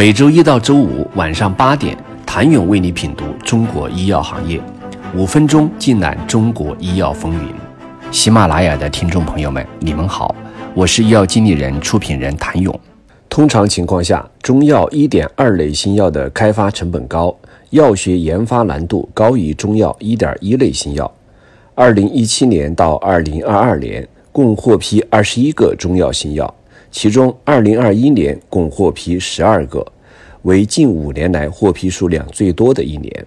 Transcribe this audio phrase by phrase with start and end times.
[0.00, 4.58] 每周一到周五晚上八点，谭勇为你品读中国医药行业，
[5.14, 7.52] 五分钟尽览中国医药风云。
[8.10, 10.34] 喜马拉雅的听众朋友们，你们好，
[10.72, 12.74] 我是医药经理人、出品人谭勇。
[13.28, 17.36] 通常情况下，中药一点二类新药的开发成本高，
[17.68, 21.12] 药学研发难度高于中药一点一类新药。
[21.74, 26.54] 二零一七年到二零二二年，共获批二十一个中药新药。
[26.90, 29.86] 其中，二零二一年共获批十二个，
[30.42, 33.26] 为近五年来获批数量最多的一年。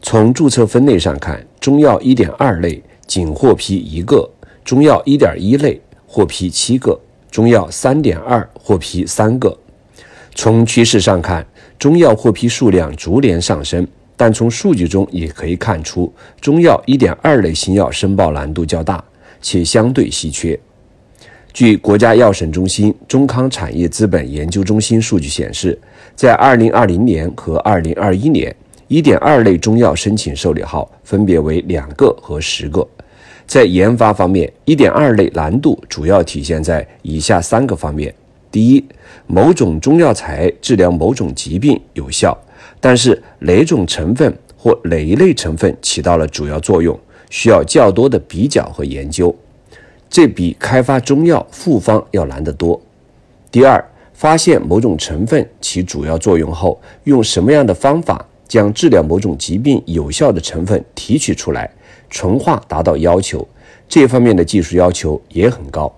[0.00, 4.28] 从注册分类上看，中药一点二类仅获批一个，
[4.64, 6.98] 中药一点一类获批七个，
[7.30, 9.56] 中药三点二获批三个。
[10.34, 11.46] 从趋势上看，
[11.78, 13.86] 中药获批数量逐年上升，
[14.16, 19.02] 但从数据中也可以看出，中药一点二类新药申报难度较大，
[19.40, 20.58] 且相对稀缺。
[21.54, 25.78] 据国家药审中心中康产业资本研究中心数据显示，
[26.16, 28.56] 在2020年和2021年
[28.88, 32.84] ，1.2类中药申请受理号分别为两个和十个。
[33.46, 38.12] 在研发方面，1.2类难度主要体现在以下三个方面：
[38.50, 38.84] 第一，
[39.28, 42.36] 某种中药材治疗某种疾病有效，
[42.80, 46.98] 但是哪种成分或哪一类成分起到了主要作用，
[47.30, 49.32] 需要较多的比较和研究。
[50.14, 52.80] 这比开发中药复方要难得多。
[53.50, 61.68] 第二，发现某种成分起主要作用后，用什么样的方法将治疗某种疾病有效的成分提取出来，
[62.08, 63.44] 纯化达到要求，
[63.88, 65.92] 这方面的技术要求也很高。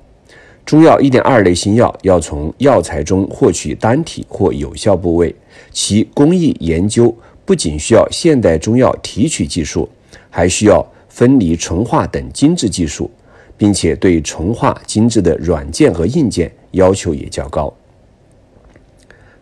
[0.64, 5.36] 中药一点二类新药要从药材中获取单体或有效部位，
[5.72, 7.14] 其工艺研究
[7.44, 9.86] 不仅需要现代中药提取技术，
[10.30, 13.10] 还需要分离纯化等精致技术。
[13.56, 17.72] 并且对纯化精致的软件和硬件要求也较高。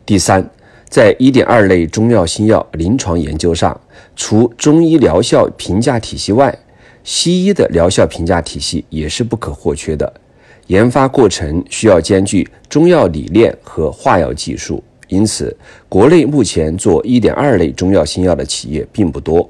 [0.07, 0.49] 第三，
[0.89, 3.81] 在一点二类中药新药临床研究上，
[4.15, 6.57] 除中医疗效评价体系外，
[7.03, 10.13] 西医的疗效评价体系也是不可或缺的。
[10.69, 15.55] 研发过程需要兼具中药理念和化药技术，因此，
[15.89, 19.49] 国内目前做一点二类中药新药的企业并不多。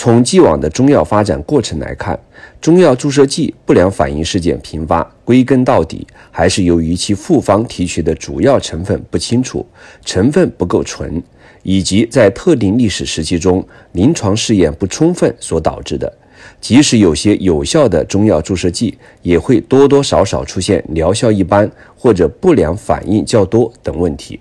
[0.00, 2.16] 从既往的中药发展过程来看，
[2.60, 9.66] 中药注射剂不良反应事件频发，归根到底还是由于其复方提取的主要成分不清楚，
[10.04, 11.20] 成分不够纯，
[11.64, 16.16] 以及在特定历史时期中临床试验不充分所导致的。
[16.60, 24.38] 即使有些有效的中药注射剂，也会多多少少出现疗效一般或者不良反应较多等问题。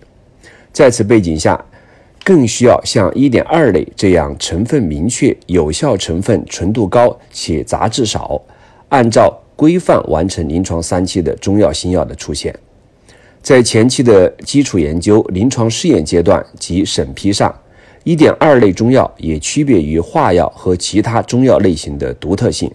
[0.72, 1.59] 在此背景下，
[2.28, 8.42] 更需要像一点二类这样成分明确、有效成分纯度高且杂质少，
[8.90, 12.54] 按照规范完成临床三期的中药新药的出现。
[13.42, 17.58] 在前期的基础研究、临床试验阶段及审批上，
[18.04, 22.70] 一点二类中药也区别于化药和其他中药类型的独特性。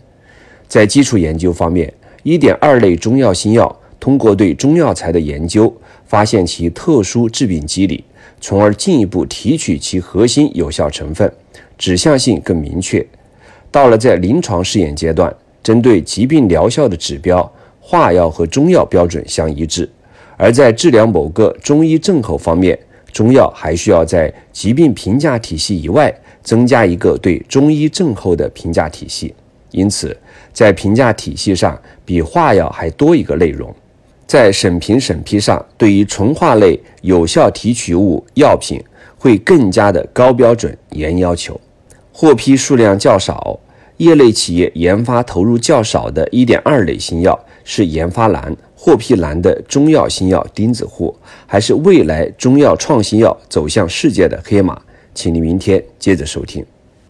[0.67, 1.93] 在基础研究方面，
[2.23, 5.71] 一点二类中药新药通过对中药材的研究，
[6.07, 8.03] 发现其特殊致病机理。
[8.43, 11.33] 从而进一步提取其核心有效成分，
[11.79, 13.07] 指向性更明确。
[13.71, 15.33] 到了在临床试验阶段，
[15.63, 19.89] 针对疾病疗效的指标，化药和中药标准相一致；
[20.37, 22.77] 而在治疗某个中医症候方面，
[23.13, 29.33] 中药还需要在疾病评价体系以外增加一个对中医症候的评价体系。
[29.71, 30.15] 因此，
[30.53, 33.73] 在评价体系上，比化药还多一个内容。
[34.27, 38.83] 在审评审批上，对于纯化类有效提取物药品
[39.19, 41.61] 会更加的高标准、严要求。
[42.13, 43.59] 获批数量较少，
[43.99, 51.15] 业内企业研发投入较少的一点二类新药是研发难、获批难的中药新药钉子户，
[51.47, 54.81] 还是未来中药创新药走向世界的黑马？
[55.15, 56.65] 请您明天接着收听。